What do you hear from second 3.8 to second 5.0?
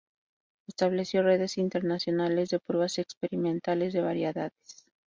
de variedades.